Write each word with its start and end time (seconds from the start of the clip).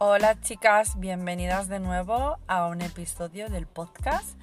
Hola 0.00 0.40
chicas, 0.40 1.00
bienvenidas 1.00 1.66
de 1.66 1.80
nuevo 1.80 2.38
a 2.46 2.68
un 2.68 2.82
episodio 2.82 3.48
del 3.48 3.66
podcast 3.66 4.38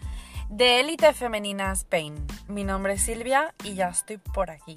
de 0.49 0.81
Élite 0.81 1.13
Femenina 1.13 1.71
Spain. 1.71 2.13
Mi 2.49 2.65
nombre 2.65 2.95
es 2.95 3.03
Silvia 3.03 3.55
y 3.63 3.73
ya 3.75 3.87
estoy 3.87 4.17
por 4.17 4.51
aquí. 4.51 4.75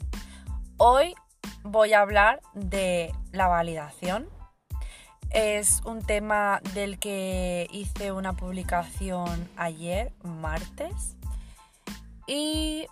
Hoy 0.77 1.16
voy 1.64 1.95
a 1.95 2.00
hablar 2.00 2.41
de 2.54 3.12
la 3.32 3.48
validación. 3.48 4.28
Es 5.30 5.80
un 5.84 6.00
tema 6.00 6.60
del 6.74 7.00
que 7.00 7.66
hice 7.72 8.12
una 8.12 8.34
publicación 8.34 9.50
ayer, 9.56 10.12
martes. 10.22 11.16
Y 12.29 12.86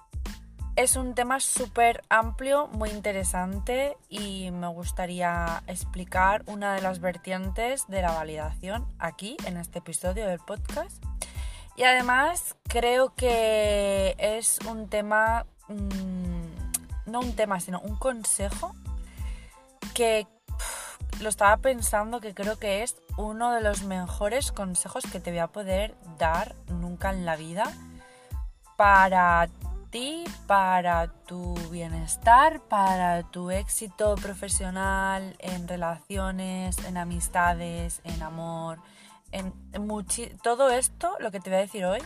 es 0.77 0.97
un 0.97 1.15
tema 1.15 1.41
súper 1.41 2.05
amplio, 2.11 2.69
muy 2.69 2.91
interesante 2.91 3.97
y 4.11 4.51
me 4.51 4.69
gustaría 4.69 5.63
explicar 5.67 6.43
una 6.47 6.75
de 6.75 6.83
las 6.83 7.01
vertientes 7.01 7.87
de 7.89 8.03
la 8.03 8.13
validación 8.13 8.87
aquí 8.99 9.39
en 9.47 9.57
este 9.57 9.79
episodio 9.79 10.27
del 10.27 10.39
podcast. 10.39 11.03
Y 11.77 11.85
además 11.85 12.57
creo 12.69 13.15
que 13.15 14.15
es 14.19 14.59
un 14.69 14.89
tema, 14.89 15.47
mm, 15.69 17.11
no 17.11 17.21
un 17.21 17.35
tema, 17.35 17.59
sino 17.61 17.81
un 17.81 17.97
consejo 17.97 18.75
que 19.95 20.27
lo 21.21 21.31
estaba 21.31 21.57
pensando 21.57 22.21
que 22.21 22.35
creo 22.35 22.59
que 22.59 22.83
es 22.83 22.97
uno 23.17 23.53
de 23.53 23.63
los 23.63 23.83
mejores 23.83 24.53
consejos 24.53 25.05
que 25.11 25.21
te 25.21 25.31
voy 25.31 25.41
a 25.41 25.47
poder 25.47 25.95
dar 26.19 26.55
nunca 26.69 27.11
en 27.11 27.25
la 27.25 27.37
vida 27.37 27.73
para 28.77 29.49
para 30.47 31.09
tu 31.27 31.55
bienestar, 31.71 32.61
para 32.69 33.23
tu 33.23 33.51
éxito 33.51 34.15
profesional, 34.17 35.37
en 35.39 35.67
relaciones, 35.69 36.79
en 36.85 36.97
amistades, 36.97 38.01
en 38.05 38.23
amor, 38.23 38.79
en 39.33 39.53
todo 40.43 40.71
esto, 40.71 41.17
lo 41.21 41.31
que 41.31 41.41
te 41.41 41.51
voy 41.51 41.59
a 41.59 41.63
decir 41.63 41.85
hoy, 41.85 42.01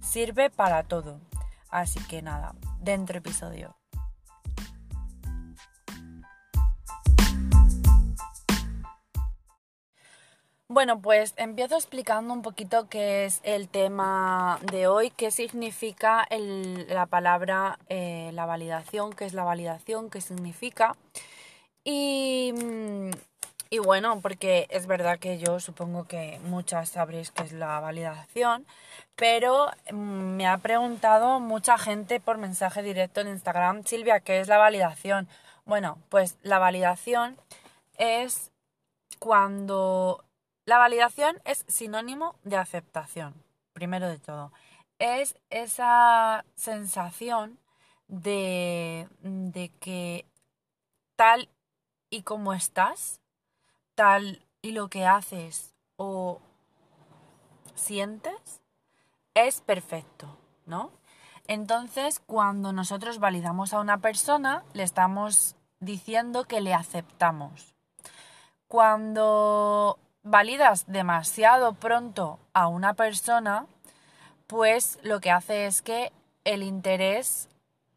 sirve 0.00 0.50
para 0.50 0.82
todo. 0.82 1.20
Así 1.70 2.00
que 2.04 2.22
nada, 2.22 2.54
dentro 2.80 3.18
episodio. 3.18 3.81
Bueno, 10.72 11.02
pues 11.02 11.34
empiezo 11.36 11.74
explicando 11.74 12.32
un 12.32 12.40
poquito 12.40 12.88
qué 12.88 13.26
es 13.26 13.40
el 13.42 13.68
tema 13.68 14.58
de 14.72 14.86
hoy, 14.86 15.10
qué 15.10 15.30
significa 15.30 16.26
la 16.30 17.04
palabra 17.04 17.78
eh, 17.90 18.30
la 18.32 18.46
validación, 18.46 19.12
qué 19.12 19.26
es 19.26 19.34
la 19.34 19.44
validación, 19.44 20.08
qué 20.08 20.22
significa. 20.22 20.96
Y, 21.84 22.54
y, 23.68 23.78
bueno, 23.80 24.22
porque 24.22 24.66
es 24.70 24.86
verdad 24.86 25.18
que 25.18 25.36
yo 25.38 25.60
supongo 25.60 26.04
que 26.04 26.40
muchas 26.44 26.88
sabréis 26.88 27.30
qué 27.32 27.42
es 27.42 27.52
la 27.52 27.78
validación, 27.80 28.64
pero 29.14 29.70
mm, 29.92 30.36
me 30.36 30.46
ha 30.46 30.56
preguntado 30.56 31.38
mucha 31.38 31.76
gente 31.76 32.18
por 32.18 32.38
mensaje 32.38 32.82
directo 32.82 33.20
en 33.20 33.28
Instagram, 33.28 33.84
Silvia, 33.84 34.20
¿qué 34.20 34.40
es 34.40 34.48
la 34.48 34.56
validación? 34.56 35.28
Bueno, 35.66 35.98
pues 36.08 36.38
la 36.42 36.58
validación 36.58 37.36
es 37.98 38.50
cuando 39.18 40.24
la 40.72 40.78
validación 40.78 41.38
es 41.44 41.66
sinónimo 41.68 42.34
de 42.44 42.56
aceptación, 42.56 43.34
primero 43.74 44.08
de 44.08 44.18
todo. 44.18 44.52
Es 44.98 45.36
esa 45.50 46.46
sensación 46.54 47.58
de, 48.08 49.06
que 49.80 50.24
tal 51.14 51.50
y 52.08 52.22
como 52.22 52.54
estás, 52.54 53.20
tal 53.94 54.46
y 54.62 54.72
lo 54.72 54.88
que 54.88 55.04
haces 55.04 55.74
o 55.96 56.40
sientes, 57.74 58.62
es 59.34 59.60
perfecto, 59.60 60.38
¿no? 60.64 60.90
Entonces, 61.48 62.18
cuando 62.18 62.72
nosotros 62.72 63.18
validamos 63.18 63.74
a 63.74 63.80
una 63.80 63.98
persona, 63.98 64.64
le 64.72 64.84
estamos 64.84 65.54
diciendo 65.80 66.44
que 66.44 66.62
le 66.62 66.72
aceptamos. 66.72 67.74
Cuando 68.68 69.98
validas 70.22 70.84
demasiado 70.86 71.74
pronto 71.74 72.38
a 72.52 72.68
una 72.68 72.94
persona, 72.94 73.66
pues 74.46 74.98
lo 75.02 75.20
que 75.20 75.30
hace 75.30 75.66
es 75.66 75.82
que 75.82 76.12
el 76.44 76.62
interés, 76.62 77.48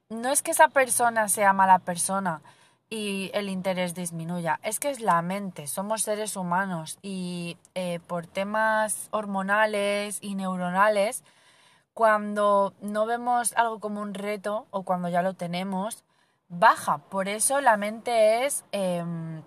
no 0.09 0.29
es 0.29 0.41
que 0.41 0.51
esa 0.51 0.69
persona 0.69 1.27
sea 1.29 1.53
mala 1.53 1.79
persona 1.79 2.41
y 2.89 3.31
el 3.33 3.49
interés 3.49 3.95
disminuya, 3.95 4.59
es 4.63 4.79
que 4.79 4.89
es 4.89 5.01
la 5.01 5.21
mente, 5.21 5.67
somos 5.67 6.03
seres 6.03 6.35
humanos 6.35 6.97
y 7.01 7.57
eh, 7.73 7.99
por 8.07 8.27
temas 8.27 9.07
hormonales 9.11 10.19
y 10.21 10.35
neuronales, 10.35 11.23
cuando 11.93 12.73
no 12.81 13.05
vemos 13.05 13.53
algo 13.53 13.79
como 13.79 14.01
un 14.01 14.13
reto 14.13 14.67
o 14.69 14.83
cuando 14.83 15.07
ya 15.09 15.21
lo 15.21 15.33
tenemos, 15.33 16.03
baja. 16.49 16.97
Por 16.97 17.29
eso 17.29 17.61
la 17.61 17.77
mente 17.77 18.45
es... 18.45 18.65
Em, 18.71 19.41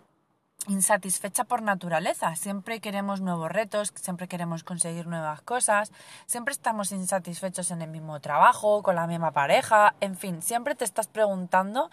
insatisfecha 0.69 1.45
por 1.45 1.63
naturaleza. 1.63 2.37
Siempre 2.37 2.81
queremos 2.81 3.21
nuevos 3.21 3.51
retos, 3.51 3.93
siempre 3.95 4.29
queremos 4.29 4.63
conseguir 4.63 5.07
nuevas 5.07 5.43
cosas, 5.43 5.91
siempre 6.27 6.53
estamos 6.53 6.93
insatisfechos 6.93 7.71
en 7.71 7.83
el 7.83 7.91
mismo 7.91 8.21
trabajo, 8.21 8.83
con 8.83 8.95
la 8.95 9.07
misma 9.07 9.33
pareja, 9.33 9.95
en 10.01 10.17
fin, 10.17 10.43
siempre 10.43 10.75
te 10.75 10.85
estás 10.85 11.09
preguntando 11.09 11.91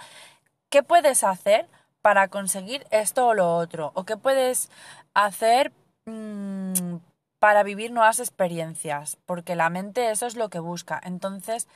qué 0.70 0.84
puedes 0.84 1.24
hacer 1.24 1.68
para 2.02 2.28
conseguir 2.28 2.86
esto 2.92 3.28
o 3.28 3.34
lo 3.34 3.56
otro, 3.58 3.92
o 3.96 4.04
qué 4.04 4.18
puedes 4.18 4.70
hacer 5.14 5.72
mm, 6.06 6.98
para 7.40 7.64
vivir 7.64 7.92
nuevas 7.92 8.20
experiencias, 8.20 9.18
porque 9.26 9.56
la 9.56 9.70
mente 9.70 10.12
eso 10.12 10.28
es 10.28 10.36
lo 10.36 10.50
que 10.50 10.60
busca. 10.60 11.00
Entonces, 11.04 11.68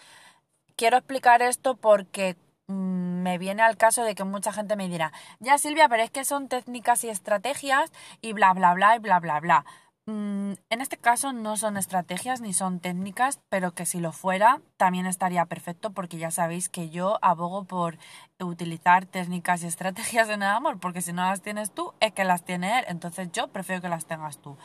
quiero 0.75 0.97
explicar 0.97 1.41
esto 1.41 1.75
porque 1.75 2.35
me 2.69 3.37
viene 3.37 3.61
al 3.61 3.77
caso 3.77 4.03
de 4.03 4.15
que 4.15 4.23
mucha 4.23 4.53
gente 4.53 4.75
me 4.75 4.87
dirá, 4.87 5.11
ya 5.39 5.57
Silvia, 5.57 5.89
pero 5.89 6.03
es 6.03 6.11
que 6.11 6.23
son 6.23 6.47
técnicas 6.47 7.03
y 7.03 7.09
estrategias 7.09 7.91
y 8.21 8.33
bla, 8.33 8.53
bla, 8.53 8.73
bla 8.73 8.95
y 8.95 8.99
bla, 8.99 9.19
bla, 9.19 9.39
bla. 9.39 9.65
Mm, 10.05 10.53
en 10.71 10.81
este 10.81 10.97
caso 10.97 11.33
no 11.33 11.55
son 11.55 11.77
estrategias 11.77 12.41
ni 12.41 12.53
son 12.53 12.79
técnicas, 12.79 13.39
pero 13.49 13.73
que 13.73 13.85
si 13.85 13.99
lo 13.99 14.11
fuera 14.11 14.59
también 14.77 15.05
estaría 15.05 15.45
perfecto 15.45 15.91
porque 15.91 16.17
ya 16.17 16.31
sabéis 16.31 16.67
que 16.67 16.89
yo 16.89 17.19
abogo 17.21 17.65
por 17.65 17.99
utilizar 18.39 19.05
técnicas 19.05 19.61
y 19.61 19.67
estrategias 19.67 20.29
en 20.29 20.41
el 20.41 20.49
amor, 20.49 20.79
porque 20.79 21.01
si 21.01 21.13
no 21.13 21.23
las 21.23 21.41
tienes 21.41 21.71
tú 21.71 21.93
es 21.99 22.11
que 22.13 22.23
las 22.23 22.43
tiene 22.43 22.79
él, 22.79 22.85
entonces 22.87 23.31
yo 23.31 23.49
prefiero 23.49 23.81
que 23.81 23.89
las 23.89 24.05
tengas 24.05 24.39
tú. 24.39 24.57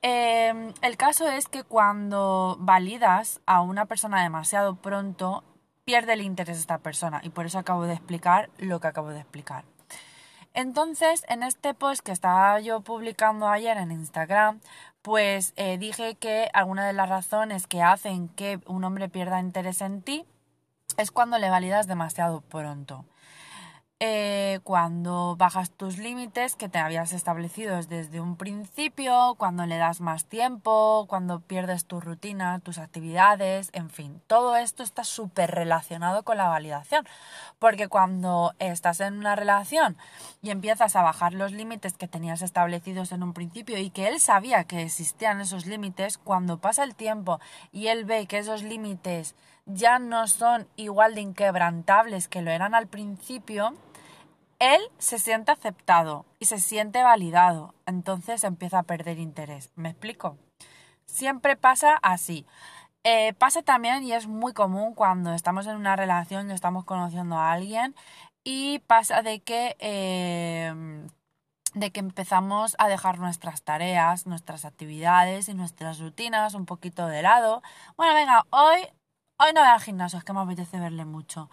Em, 0.00 0.72
el 0.82 0.96
caso 0.96 1.28
es 1.28 1.48
que 1.48 1.62
cuando 1.62 2.56
validas 2.60 3.40
a 3.46 3.60
una 3.60 3.86
persona 3.86 4.22
demasiado 4.22 4.76
pronto, 4.76 5.44
pierde 5.84 6.14
el 6.14 6.22
interés 6.22 6.56
de 6.56 6.60
esta 6.60 6.78
persona 6.78 7.20
y 7.22 7.30
por 7.30 7.46
eso 7.46 7.58
acabo 7.58 7.84
de 7.84 7.94
explicar 7.94 8.50
lo 8.58 8.80
que 8.80 8.88
acabo 8.88 9.10
de 9.10 9.20
explicar. 9.20 9.64
Entonces, 10.54 11.24
en 11.28 11.42
este 11.42 11.74
post 11.74 12.00
que 12.02 12.12
estaba 12.12 12.60
yo 12.60 12.80
publicando 12.80 13.48
ayer 13.48 13.76
en 13.76 13.90
Instagram, 13.90 14.60
pues 15.02 15.52
eh, 15.56 15.78
dije 15.78 16.14
que 16.14 16.48
alguna 16.54 16.86
de 16.86 16.92
las 16.92 17.08
razones 17.08 17.66
que 17.66 17.82
hacen 17.82 18.28
que 18.28 18.60
un 18.66 18.84
hombre 18.84 19.08
pierda 19.08 19.40
interés 19.40 19.80
en 19.80 20.00
ti 20.00 20.24
es 20.96 21.10
cuando 21.10 21.38
le 21.38 21.50
validas 21.50 21.88
demasiado 21.88 22.40
pronto. 22.40 23.04
Eh, 24.00 24.58
cuando 24.64 25.36
bajas 25.36 25.70
tus 25.70 25.98
límites 25.98 26.56
que 26.56 26.68
te 26.68 26.78
habías 26.78 27.12
establecido 27.12 27.80
desde 27.80 28.20
un 28.20 28.36
principio, 28.36 29.36
cuando 29.38 29.66
le 29.66 29.76
das 29.76 30.00
más 30.00 30.24
tiempo, 30.24 31.06
cuando 31.08 31.38
pierdes 31.38 31.84
tu 31.84 32.00
rutina, 32.00 32.58
tus 32.58 32.78
actividades, 32.78 33.70
en 33.72 33.90
fin, 33.90 34.20
todo 34.26 34.56
esto 34.56 34.82
está 34.82 35.04
súper 35.04 35.52
relacionado 35.52 36.24
con 36.24 36.38
la 36.38 36.48
validación, 36.48 37.06
porque 37.60 37.86
cuando 37.86 38.52
estás 38.58 38.98
en 38.98 39.14
una 39.14 39.36
relación 39.36 39.96
y 40.42 40.50
empiezas 40.50 40.96
a 40.96 41.02
bajar 41.02 41.32
los 41.32 41.52
límites 41.52 41.96
que 41.96 42.08
tenías 42.08 42.42
establecidos 42.42 43.12
en 43.12 43.22
un 43.22 43.32
principio 43.32 43.78
y 43.78 43.90
que 43.90 44.08
él 44.08 44.18
sabía 44.18 44.64
que 44.64 44.82
existían 44.82 45.40
esos 45.40 45.66
límites, 45.66 46.18
cuando 46.18 46.58
pasa 46.58 46.82
el 46.82 46.96
tiempo 46.96 47.38
y 47.70 47.86
él 47.86 48.04
ve 48.04 48.26
que 48.26 48.38
esos 48.38 48.64
límites 48.64 49.36
ya 49.66 49.98
no 49.98 50.26
son 50.26 50.68
igual 50.76 51.14
de 51.14 51.22
inquebrantables 51.22 52.28
que 52.28 52.42
lo 52.42 52.50
eran 52.50 52.74
al 52.74 52.86
principio, 52.86 53.74
él 54.64 54.80
se 54.98 55.18
siente 55.18 55.52
aceptado 55.52 56.24
y 56.38 56.46
se 56.46 56.58
siente 56.58 57.02
validado, 57.02 57.74
entonces 57.86 58.44
empieza 58.44 58.80
a 58.80 58.82
perder 58.84 59.18
interés. 59.18 59.70
¿Me 59.76 59.90
explico? 59.90 60.38
Siempre 61.06 61.56
pasa 61.56 61.98
así. 62.02 62.46
Eh, 63.04 63.34
pasa 63.34 63.62
también 63.62 64.02
y 64.02 64.12
es 64.12 64.26
muy 64.26 64.54
común 64.54 64.94
cuando 64.94 65.34
estamos 65.34 65.66
en 65.66 65.76
una 65.76 65.96
relación 65.96 66.50
y 66.50 66.54
estamos 66.54 66.84
conociendo 66.84 67.36
a 67.36 67.52
alguien 67.52 67.94
y 68.44 68.78
pasa 68.80 69.22
de 69.22 69.40
que 69.40 69.76
em, 69.78 71.08
de 71.74 71.90
que 71.90 72.00
empezamos 72.00 72.76
a 72.78 72.88
dejar 72.88 73.18
nuestras 73.18 73.62
tareas, 73.62 74.26
nuestras 74.26 74.64
actividades 74.64 75.48
y 75.48 75.54
nuestras 75.54 75.98
rutinas 75.98 76.54
un 76.54 76.66
poquito 76.66 77.06
de 77.08 77.22
lado. 77.22 77.62
Bueno, 77.96 78.14
venga, 78.14 78.44
hoy 78.50 78.88
Hoy 79.36 79.52
no 79.52 79.62
voy 79.62 79.70
al 79.70 79.80
gimnasio, 79.80 80.18
es 80.20 80.24
que 80.24 80.32
me 80.32 80.40
apetece 80.40 80.78
verle 80.78 81.04
mucho. 81.04 81.50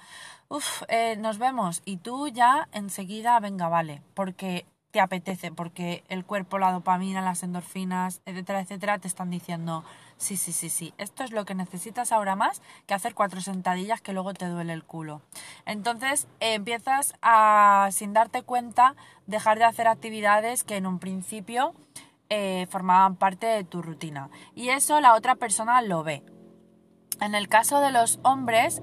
Uf, 0.52 0.84
eh, 0.90 1.16
nos 1.16 1.38
vemos. 1.38 1.82
Y 1.86 1.96
tú 1.96 2.28
ya 2.28 2.68
enseguida, 2.74 3.40
venga, 3.40 3.70
vale. 3.70 4.02
Porque 4.14 4.66
te 4.92 5.00
apetece, 5.00 5.50
porque 5.50 6.04
el 6.10 6.26
cuerpo, 6.26 6.60
la 6.60 6.74
dopamina, 6.74 7.22
las 7.22 7.44
endorfinas, 7.44 8.20
etcétera, 8.26 8.60
etcétera, 8.60 9.00
te 9.00 9.08
están 9.08 9.30
diciendo, 9.30 9.86
sí, 10.18 10.36
sí, 10.36 10.52
sí, 10.52 10.70
sí, 10.70 10.94
esto 10.98 11.24
es 11.24 11.32
lo 11.32 11.46
que 11.46 11.56
necesitas 11.56 12.12
ahora 12.12 12.36
más 12.36 12.62
que 12.86 12.94
hacer 12.94 13.16
cuatro 13.16 13.40
sentadillas 13.40 14.02
que 14.02 14.12
luego 14.12 14.34
te 14.34 14.48
duele 14.48 14.74
el 14.74 14.84
culo. 14.84 15.22
Entonces 15.66 16.28
empiezas 16.42 17.14
a, 17.22 17.88
sin 17.94 18.12
darte 18.12 18.42
cuenta, 18.42 18.96
dejar 19.28 19.58
de 19.58 19.64
hacer 19.64 19.88
actividades 19.88 20.66
que 20.66 20.76
en 20.76 20.86
un 20.86 21.00
principio 21.00 21.74
eh, 22.30 22.68
formaban 22.70 23.16
parte 23.16 23.48
de 23.48 23.64
tu 23.64 23.82
rutina. 23.82 24.30
Y 24.54 24.68
eso 24.68 25.00
la 25.00 25.16
otra 25.16 25.36
persona 25.36 25.82
lo 25.82 26.04
ve. 26.04 26.24
En 27.22 27.36
el 27.36 27.48
caso 27.48 27.80
de 27.80 27.92
los 27.92 28.20
hombres, 28.24 28.82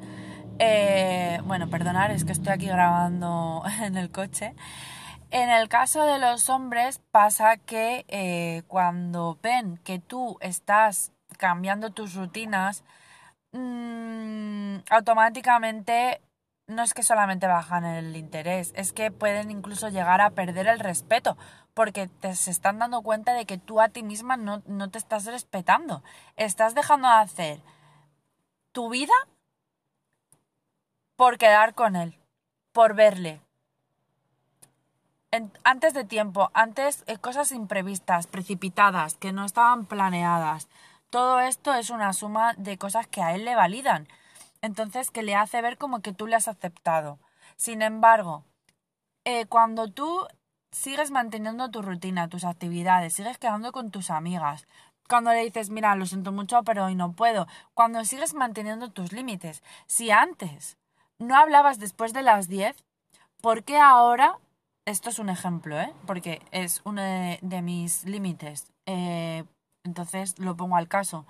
eh, 0.59 1.41
bueno, 1.45 1.69
perdonar, 1.69 2.11
es 2.11 2.25
que 2.25 2.33
estoy 2.33 2.53
aquí 2.53 2.67
grabando 2.67 3.63
en 3.83 3.97
el 3.97 4.11
coche. 4.11 4.55
En 5.31 5.51
el 5.51 5.69
caso 5.69 6.05
de 6.05 6.19
los 6.19 6.49
hombres 6.49 7.01
pasa 7.11 7.59
que 7.59 8.05
eh, 8.09 8.63
cuando 8.67 9.39
ven 9.43 9.79
que 9.85 9.99
tú 9.99 10.39
estás 10.41 11.13
cambiando 11.37 11.91
tus 11.91 12.15
rutinas, 12.15 12.83
mm, 13.53 14.79
automáticamente 14.91 16.23
no 16.67 16.83
es 16.83 16.95
que 16.95 17.03
solamente 17.03 17.47
bajan 17.47 17.85
el 17.85 18.17
interés, 18.17 18.73
es 18.77 18.93
que 18.93 19.11
pueden 19.11 19.51
incluso 19.51 19.89
llegar 19.89 20.21
a 20.21 20.31
perder 20.31 20.67
el 20.67 20.81
respeto, 20.81 21.37
porque 21.75 22.09
te 22.09 22.35
se 22.35 22.51
están 22.51 22.79
dando 22.79 23.03
cuenta 23.03 23.35
de 23.35 23.47
que 23.47 23.59
tú 23.59 23.81
a 23.81 23.89
ti 23.89 24.03
misma 24.03 24.37
no, 24.37 24.63
no 24.67 24.91
te 24.91 24.99
estás 24.99 25.25
respetando. 25.27 26.03
Estás 26.37 26.75
dejando 26.75 27.09
de 27.09 27.15
hacer 27.15 27.61
tu 28.73 28.91
vida 28.91 29.15
por 31.19 31.37
quedar 31.37 31.75
con 31.75 31.97
él, 31.97 32.17
por 32.71 32.95
verle, 32.95 33.41
antes 35.65 35.93
de 35.93 36.05
tiempo, 36.05 36.49
antes 36.55 37.03
eh, 37.09 37.19
cosas 37.19 37.51
imprevistas, 37.51 38.29
precipitadas, 38.29 39.15
que 39.15 39.33
no 39.33 39.45
estaban 39.45 39.85
planeadas. 39.85 40.69
Todo 41.11 41.41
esto 41.41 41.75
es 41.75 41.91
una 41.91 42.13
suma 42.13 42.55
de 42.57 42.79
cosas 42.79 43.09
que 43.09 43.21
a 43.21 43.35
él 43.35 43.45
le 43.45 43.57
validan. 43.57 44.07
Entonces, 44.63 45.11
que 45.11 45.25
le 45.25 45.35
hace 45.35 45.61
ver 45.61 45.77
como 45.77 46.03
que 46.03 46.13
tú 46.13 46.29
le 46.29 46.37
has 46.37 46.47
aceptado. 46.47 47.19
Sin 47.57 47.83
embargo, 47.83 48.45
eh, 49.25 49.47
cuando 49.47 49.91
tú 49.91 50.25
sigues 50.71 51.11
manteniendo 51.11 51.69
tu 51.69 51.83
rutina, 51.83 52.29
tus 52.29 52.45
actividades, 52.45 53.15
sigues 53.15 53.39
quedando 53.39 53.73
con 53.73 53.91
tus 53.91 54.11
amigas, 54.11 54.69
cuando 55.09 55.33
le 55.33 55.43
dices, 55.43 55.71
mira, 55.71 55.97
lo 55.97 56.07
siento 56.07 56.31
mucho, 56.31 56.63
pero 56.63 56.85
hoy 56.85 56.95
no 56.95 57.11
puedo, 57.13 57.49
cuando 57.75 58.05
sigues 58.05 58.35
manteniendo 58.35 58.93
tus 58.93 59.13
límites, 59.13 59.65
si 59.87 60.13
antes 60.13 60.78
no 61.19 61.37
hablabas 61.37 61.79
después 61.79 62.13
de 62.13 62.23
las 62.23 62.49
10, 62.49 62.77
¿por 63.41 63.65
qué 63.65 63.79
ahora 63.79 64.39
esto 64.89 65.11
es 65.11 65.19
un 65.19 65.29
ejemplo, 65.29 65.79
¿eh? 65.79 65.93
Porque 66.07 66.41
es 66.51 66.81
uno 66.85 67.03
de, 67.03 67.63
mis 67.63 68.05
límites. 68.05 68.73
Eh, 68.87 69.45
entonces 69.85 70.39
lo 70.39 70.57
pongo 70.57 70.77
al 70.77 70.89
caso. 70.89 71.27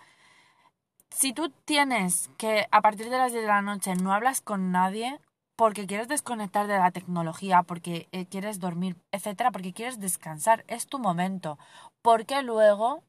Si 1.10 1.32
tú 1.32 1.50
tienes 1.64 2.30
que 2.38 2.68
a 2.70 2.82
partir 2.82 3.10
de 3.10 3.18
las 3.18 3.32
10 3.32 3.42
de 3.42 3.48
la 3.48 3.62
noche 3.62 3.96
no 3.96 4.12
hablas 4.12 4.40
con 4.40 4.70
nadie 4.70 5.18
porque 5.56 5.88
quieres 5.88 6.06
desconectar 6.06 6.68
de 6.68 6.78
la 6.78 6.92
tecnología, 6.92 7.64
porque 7.64 8.08
eh, 8.12 8.26
quieres 8.26 8.60
dormir, 8.60 8.96
etcétera, 9.10 9.50
porque 9.50 9.72
quieres 9.72 9.98
descansar, 9.98 10.64
es 10.68 10.86
tu 10.86 11.00
momento. 11.00 11.58
Porque 12.00 12.42
luego 12.42 13.02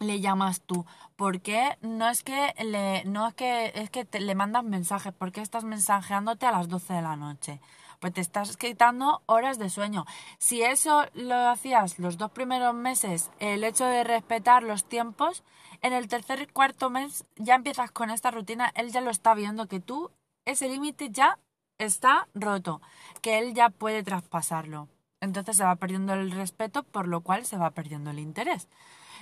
le 0.00 0.20
llamas 0.20 0.60
tú? 0.62 0.86
porque 1.18 1.76
no 1.80 2.08
es 2.08 2.22
que 2.22 2.54
le 2.64 3.04
no 3.04 3.26
es 3.26 3.34
que 3.34 3.72
es 3.74 3.90
que 3.90 4.04
te, 4.04 4.20
le 4.20 4.36
mandas 4.36 4.62
mensajes? 4.62 5.12
¿Por 5.12 5.32
qué 5.32 5.40
estás 5.40 5.64
mensajeándote 5.64 6.46
a 6.46 6.52
las 6.52 6.68
12 6.68 6.94
de 6.94 7.02
la 7.02 7.16
noche? 7.16 7.60
pues 7.98 8.12
te 8.12 8.20
estás 8.20 8.56
quitando 8.56 9.22
horas 9.26 9.58
de 9.58 9.70
sueño. 9.70 10.04
Si 10.38 10.62
eso 10.62 11.06
lo 11.14 11.34
hacías 11.48 11.98
los 11.98 12.16
dos 12.16 12.30
primeros 12.30 12.72
meses, 12.72 13.32
el 13.40 13.64
hecho 13.64 13.86
de 13.86 14.04
respetar 14.04 14.62
los 14.62 14.84
tiempos, 14.84 15.42
en 15.82 15.92
el 15.92 16.06
tercer 16.06 16.42
y 16.42 16.46
cuarto 16.46 16.90
mes 16.90 17.24
ya 17.34 17.56
empiezas 17.56 17.90
con 17.90 18.10
esta 18.10 18.30
rutina, 18.30 18.70
él 18.76 18.92
ya 18.92 19.00
lo 19.00 19.10
está 19.10 19.34
viendo 19.34 19.66
que 19.66 19.80
tú, 19.80 20.12
ese 20.44 20.68
límite 20.68 21.10
ya 21.10 21.40
está 21.78 22.28
roto, 22.34 22.80
que 23.20 23.38
él 23.38 23.52
ya 23.52 23.68
puede 23.70 24.04
traspasarlo. 24.04 24.88
Entonces 25.20 25.56
se 25.56 25.64
va 25.64 25.74
perdiendo 25.74 26.14
el 26.14 26.30
respeto, 26.30 26.84
por 26.84 27.08
lo 27.08 27.22
cual 27.22 27.44
se 27.44 27.56
va 27.58 27.70
perdiendo 27.70 28.10
el 28.10 28.20
interés. 28.20 28.68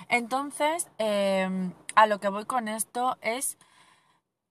Entonces, 0.09 0.87
em, 0.97 1.73
a 1.95 2.07
lo 2.07 2.19
que 2.19 2.29
voy 2.29 2.45
con 2.45 2.67
esto 2.67 3.17
es 3.21 3.57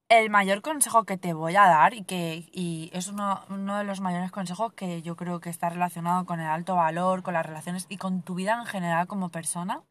el 0.09 0.31
mayor 0.31 0.63
consejo 0.63 1.05
que 1.05 1.17
te 1.17 1.33
voy 1.33 1.57
a 1.57 1.67
dar 1.67 1.95
y 1.95 2.05
que 2.05 2.49
y 2.53 2.91
es 2.93 3.09
uno, 3.09 3.45
uno, 3.49 3.79
de 3.79 3.85
los 3.85 4.01
mayores 4.01 4.31
consejos 4.31 4.73
que 4.73 5.03
yo 5.03 5.17
creo 5.17 5.41
que 5.41 5.51
está 5.51 5.69
relacionado 5.69 6.27
con 6.27 6.41
el 6.41 6.47
alto 6.47 6.77
valor, 6.77 7.23
con 7.23 7.35
las 7.35 7.47
relaciones 7.47 7.87
y 7.89 7.97
con 7.97 8.23
tu 8.23 8.35
vida 8.35 8.55
en 8.55 8.67
general 8.67 9.07
como 9.09 9.31
persona, 9.31 9.83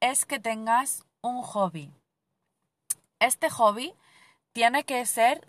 es 0.00 0.24
que 0.24 0.40
tengas 0.40 1.04
un 1.20 1.42
hobby. 1.42 1.90
Este 3.20 3.50
hobby 3.50 3.94
tiene 4.52 4.84
que 4.84 5.04
ser, 5.06 5.46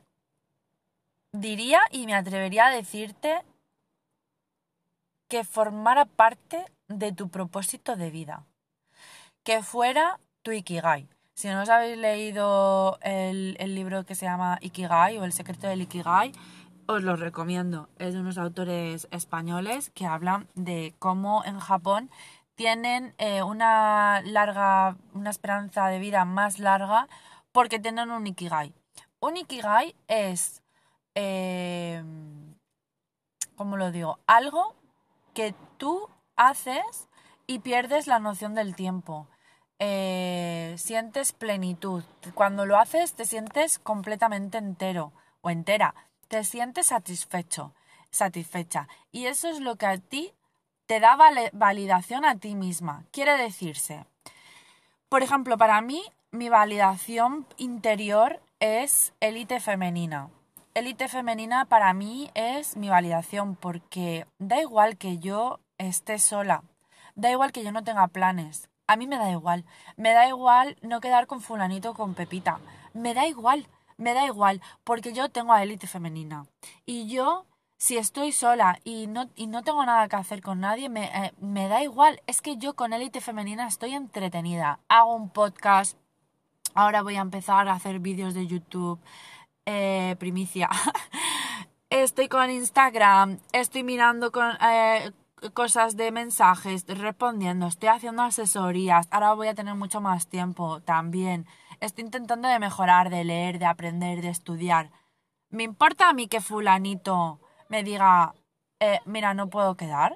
diría 1.32 1.80
y 1.92 2.06
me 2.06 2.16
atrevería 2.16 2.68
a 2.68 2.72
decirte, 2.72 3.44
que 5.34 5.44
formara 5.44 6.06
parte 6.06 6.66
de 6.88 7.12
tu 7.12 7.30
propósito 7.30 7.96
de 7.96 8.12
vida, 8.12 8.46
que 9.44 9.62
fuera 9.62 10.20
tu 10.42 10.52
ikigai. 10.52 11.08
Si 11.36 11.50
no 11.50 11.62
os 11.62 11.70
habéis 11.70 11.98
leído 11.98 12.98
el, 13.02 13.56
libro 13.76 14.06
que 14.06 14.16
se 14.16 14.26
llama 14.26 14.60
Ikigai 14.62 15.18
o 15.18 15.24
El 15.24 15.34
secreto 15.34 15.68
del 15.68 15.82
Ikigai, 15.82 16.32
os 16.86 17.04
lo 17.04 17.16
recomiendo. 17.16 17.90
Es 17.98 18.14
de 18.14 18.20
unos 18.20 18.38
autores 18.38 19.08
españoles 19.12 19.90
que 19.96 20.06
hablan 20.06 20.48
de 20.54 20.94
cómo 21.00 21.44
en 21.46 21.60
Japón 21.60 22.10
tienen 22.56 23.16
eh, 23.18 23.42
una 23.42 24.22
larga, 24.22 24.96
una 25.14 25.32
esperanza 25.32 25.88
de 25.88 26.00
vida 26.00 26.24
más 26.24 26.60
larga 26.60 27.08
porque 27.52 27.80
tienen 27.80 28.12
un 28.12 28.28
Ikigai. 28.28 28.74
Un 29.20 29.38
Ikigai 29.38 29.96
es, 30.08 30.62
eh, 31.16 32.04
¿cómo 33.56 33.76
lo 33.76 33.92
digo? 33.92 34.20
Algo 34.28 34.76
que 35.34 35.56
tú 35.78 36.10
haces 36.36 37.10
y 37.48 37.60
pierdes 37.60 38.08
la 38.08 38.20
noción 38.20 38.54
del 38.54 38.76
tiempo. 38.76 39.28
Eh, 39.86 40.76
sientes 40.78 41.34
plenitud. 41.34 42.06
Cuando 42.36 42.66
lo 42.66 42.80
haces 42.80 43.16
te 43.16 43.26
sientes 43.26 43.80
completamente 43.80 44.58
entero 44.58 45.12
o 45.42 45.50
entera. 45.50 45.94
Te 46.30 46.46
sientes 46.46 46.88
satisfecho, 46.88 47.74
satisfecha. 48.10 48.88
Y 49.12 49.26
eso 49.26 49.50
es 49.50 49.60
lo 49.60 49.76
que 49.76 49.86
a 49.86 49.98
ti 49.98 50.34
te 50.86 51.02
da 51.02 51.18
validación 51.52 52.24
a 52.24 52.38
ti 52.38 52.56
misma. 52.56 53.04
Quiere 53.12 53.36
decirse, 53.36 54.06
por 55.10 55.22
ejemplo, 55.22 55.58
para 55.58 55.82
mí 55.82 56.02
mi 56.32 56.48
validación 56.48 57.46
interior 57.58 58.42
es 58.62 59.12
élite 59.20 59.60
femenina. 59.60 60.30
Élite 60.76 61.10
femenina 61.10 61.66
para 61.66 61.94
mí 61.94 62.32
es 62.36 62.78
mi 62.78 62.88
validación 62.88 63.58
porque 63.58 64.28
da 64.40 64.62
igual 64.62 64.96
que 64.96 65.18
yo 65.18 65.60
esté 65.78 66.20
sola, 66.20 66.64
da 67.16 67.30
igual 67.32 67.52
que 67.52 67.66
yo 67.66 67.74
no 67.74 67.84
tenga 67.84 68.08
planes, 68.08 68.70
a 68.94 68.96
mí 68.96 69.08
me 69.08 69.18
da 69.18 69.30
igual. 69.32 69.66
Me 69.98 70.14
da 70.14 70.28
igual 70.28 70.78
no 70.82 71.02
quedar 71.02 71.28
con 71.28 71.42
fulanito 71.42 71.92
o 71.92 71.94
con 71.94 72.14
Pepita. 72.14 72.60
Me 72.94 73.14
da 73.14 73.28
igual. 73.28 73.68
Me 73.98 74.14
da 74.14 74.26
igual. 74.26 74.62
Porque 74.84 75.14
yo 75.14 75.30
tengo 75.30 75.52
a 75.54 75.64
élite 75.64 75.88
femenina. 75.88 76.46
Y 76.86 77.08
yo, 77.08 77.46
si 77.78 77.98
estoy 77.98 78.32
sola 78.32 78.80
y 78.84 79.08
no, 79.08 79.30
y 79.36 79.48
no 79.48 79.64
tengo 79.64 79.86
nada 79.86 80.08
que 80.08 80.16
hacer 80.16 80.42
con 80.42 80.60
nadie, 80.60 80.90
me, 80.90 81.06
eh, 81.06 81.34
me 81.40 81.68
da 81.68 81.84
igual. 81.84 82.22
Es 82.28 82.42
que 82.42 82.58
yo 82.58 82.76
con 82.76 82.94
élite 82.94 83.20
femenina 83.20 83.68
estoy 83.68 83.94
entretenida. 83.94 84.80
Hago 84.88 85.16
un 85.16 85.30
podcast. 85.30 85.98
Ahora 86.76 87.02
voy 87.02 87.16
a 87.16 87.22
empezar 87.22 87.68
a 87.68 87.74
hacer 87.74 88.00
vídeos 88.00 88.34
de 88.34 88.48
YouTube. 88.48 89.00
Eh, 89.66 90.16
primicia. 90.20 90.70
estoy 91.90 92.28
con 92.28 92.50
Instagram. 92.50 93.40
Estoy 93.52 93.84
mirando 93.84 94.32
con... 94.32 94.52
Eh, 94.62 95.12
cosas 95.52 95.98
de 95.98 96.12
mensajes, 96.12 96.86
respondiendo, 96.88 97.68
estoy 97.68 97.90
haciendo 97.90 98.22
asesorías, 98.24 99.08
ahora 99.12 99.34
voy 99.34 99.48
a 99.48 99.56
tener 99.56 99.76
mucho 99.76 100.00
más 100.00 100.28
tiempo 100.28 100.82
también. 100.82 101.46
Estoy 101.82 102.06
intentando 102.06 102.48
de 102.48 102.60
mejorar, 102.60 103.10
de 103.10 103.24
leer, 103.24 103.60
de 103.60 103.66
aprender, 103.66 104.22
de 104.22 104.30
estudiar. 104.30 104.92
¿Me 105.50 105.64
importa 105.64 106.10
a 106.10 106.14
mí 106.14 106.28
que 106.28 106.42
fulanito 106.42 107.40
me 107.68 107.84
diga, 107.84 108.34
eh, 108.80 109.00
mira, 109.06 109.34
no 109.34 109.50
puedo 109.50 109.76
quedar? 109.76 110.16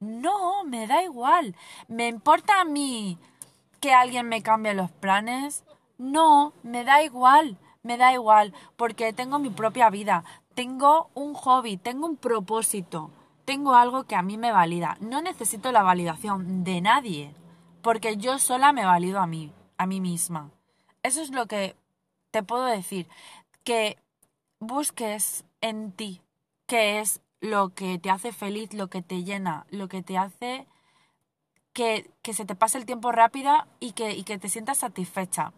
No, 0.00 0.64
me 0.64 0.86
da 0.86 1.02
igual. 1.02 1.56
¿Me 1.88 2.08
importa 2.08 2.60
a 2.60 2.64
mí 2.64 3.18
que 3.80 3.92
alguien 3.92 4.28
me 4.28 4.42
cambie 4.42 4.74
los 4.74 4.92
planes? 4.92 5.64
No, 5.98 6.52
me 6.62 6.84
da 6.84 7.02
igual, 7.02 7.58
me 7.82 7.96
da 7.96 8.12
igual, 8.12 8.54
porque 8.76 9.12
tengo 9.12 9.40
mi 9.40 9.50
propia 9.50 9.90
vida, 9.90 10.24
tengo 10.54 11.10
un 11.14 11.34
hobby, 11.34 11.76
tengo 11.76 12.06
un 12.06 12.16
propósito 12.16 13.10
tengo 13.48 13.74
algo 13.76 14.04
que 14.04 14.14
a 14.14 14.20
mí 14.20 14.36
me 14.36 14.52
valida. 14.52 14.98
No 15.00 15.22
necesito 15.22 15.72
la 15.72 15.82
validación 15.82 16.64
de 16.64 16.82
nadie, 16.82 17.32
porque 17.80 18.18
yo 18.18 18.38
sola 18.38 18.74
me 18.74 18.84
valido 18.84 19.20
a 19.20 19.26
mí, 19.26 19.54
a 19.78 19.86
mí 19.86 20.02
misma. 20.02 20.50
Eso 21.02 21.22
es 21.22 21.30
lo 21.30 21.46
que 21.46 21.74
te 22.30 22.42
puedo 22.42 22.66
decir, 22.66 23.08
que 23.64 23.96
busques 24.60 25.46
en 25.62 25.92
ti 25.92 26.20
qué 26.66 27.00
es 27.00 27.22
lo 27.40 27.70
que 27.70 27.98
te 27.98 28.10
hace 28.10 28.32
feliz, 28.32 28.74
lo 28.74 28.88
que 28.88 29.00
te 29.00 29.24
llena, 29.24 29.64
lo 29.70 29.88
que 29.88 30.02
te 30.02 30.18
hace 30.18 30.66
que, 31.72 32.04
se 32.34 32.44
te 32.44 32.54
pase 32.54 32.76
el 32.76 32.84
tiempo 32.84 33.12
rápido 33.12 33.50
y 33.80 33.92
que, 33.92 34.10
y 34.10 34.24
que 34.24 34.36
te 34.36 34.50
sientas 34.50 34.76
satisfecha. 34.76 35.54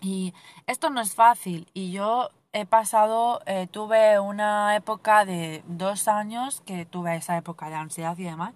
Y 0.00 0.34
esto 0.68 0.88
no 0.88 1.00
es 1.00 1.16
fácil 1.16 1.66
y 1.74 1.90
yo 1.90 2.30
he 2.60 2.66
pasado, 2.66 3.40
eh, 3.46 3.66
tuve 3.70 4.18
una 4.18 4.76
época 4.76 5.24
de 5.24 5.62
dos 5.66 6.08
años, 6.08 6.62
que 6.66 6.86
tuve 6.86 7.16
esa 7.16 7.36
época 7.36 7.68
de 7.68 7.76
ansiedad 7.76 8.16
y 8.18 8.24
demás, 8.24 8.54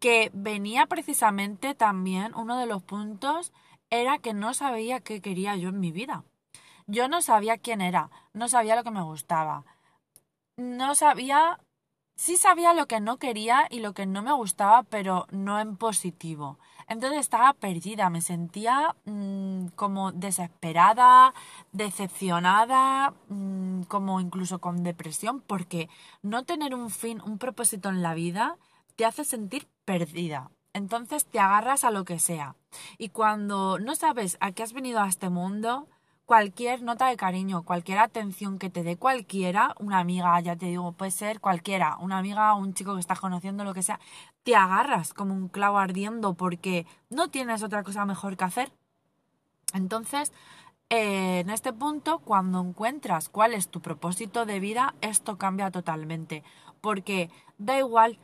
que 0.00 0.30
venía 0.34 0.86
precisamente 0.86 1.74
también, 1.74 2.34
uno 2.34 2.58
de 2.58 2.66
los 2.66 2.82
puntos 2.82 3.52
era 3.90 4.18
que 4.18 4.34
no 4.34 4.54
sabía 4.54 5.00
qué 5.00 5.20
quería 5.20 5.54
yo 5.56 5.68
en 5.68 5.80
mi 5.80 5.92
vida. 5.92 6.24
Yo 6.86 7.08
no 7.08 7.22
sabía 7.22 7.58
quién 7.58 7.80
era, 7.80 8.10
no 8.32 8.48
sabía 8.48 8.74
lo 8.74 8.84
que 8.84 8.90
me 8.90 9.02
gustaba, 9.02 9.64
no 10.56 10.94
sabía, 10.94 11.60
sí 12.16 12.36
sabía 12.36 12.74
lo 12.74 12.86
que 12.86 13.00
no 13.00 13.18
quería 13.18 13.66
y 13.70 13.80
lo 13.80 13.94
que 13.94 14.06
no 14.06 14.22
me 14.22 14.32
gustaba, 14.32 14.82
pero 14.82 15.26
no 15.30 15.60
en 15.60 15.76
positivo. 15.76 16.58
Entonces 16.92 17.20
estaba 17.20 17.54
perdida, 17.54 18.10
me 18.10 18.20
sentía 18.20 18.94
mm, 19.06 19.68
como 19.76 20.12
desesperada, 20.12 21.32
decepcionada, 21.72 23.14
mm, 23.28 23.84
como 23.84 24.20
incluso 24.20 24.58
con 24.58 24.82
depresión, 24.82 25.40
porque 25.40 25.88
no 26.20 26.44
tener 26.44 26.74
un 26.74 26.90
fin, 26.90 27.22
un 27.24 27.38
propósito 27.38 27.88
en 27.88 28.02
la 28.02 28.12
vida, 28.12 28.58
te 28.94 29.06
hace 29.06 29.24
sentir 29.24 29.68
perdida. 29.86 30.50
Entonces 30.74 31.24
te 31.24 31.38
agarras 31.40 31.84
a 31.84 31.90
lo 31.90 32.04
que 32.04 32.18
sea. 32.18 32.56
Y 32.98 33.08
cuando 33.08 33.78
no 33.78 33.96
sabes 33.96 34.36
a 34.40 34.52
qué 34.52 34.62
has 34.62 34.74
venido 34.74 35.00
a 35.00 35.08
este 35.08 35.30
mundo, 35.30 35.88
cualquier 36.26 36.82
nota 36.82 37.08
de 37.08 37.16
cariño, 37.16 37.62
cualquier 37.64 37.98
atención 37.98 38.58
que 38.58 38.70
te 38.70 38.82
dé 38.82 38.96
cualquiera, 38.96 39.74
una 39.78 39.98
amiga, 39.98 40.38
ya 40.40 40.56
te 40.56 40.66
digo, 40.66 40.92
puede 40.92 41.10
ser 41.10 41.40
cualquiera, 41.40 41.96
una 41.98 42.18
amiga, 42.18 42.54
un 42.54 42.74
chico 42.74 42.94
que 42.94 43.00
estás 43.00 43.20
conociendo, 43.20 43.64
lo 43.64 43.74
que 43.74 43.82
sea, 43.82 44.00
te 44.42 44.56
agarras 44.56 45.14
como 45.14 45.34
un 45.34 45.48
clavo 45.48 45.78
ardiendo 45.78 46.34
porque 46.34 46.86
no 47.10 47.28
tienes 47.28 47.62
otra 47.62 47.82
cosa 47.82 48.04
mejor 48.06 48.36
que 48.36 48.44
hacer. 48.44 48.72
Entonces, 49.74 50.32
eh, 50.90 51.40
en 51.40 51.50
este 51.50 51.72
punto, 51.72 52.18
cuando 52.18 52.60
encuentras 52.60 53.28
cuál 53.28 53.54
es 53.54 53.68
tu 53.68 53.80
propósito 53.80 54.44
de 54.44 54.60
vida, 54.60 54.94
esto 55.00 55.38
cambia 55.38 55.70
totalmente. 55.70 56.42
Porque 56.80 57.30
da 57.58 57.78
igual 57.78 58.18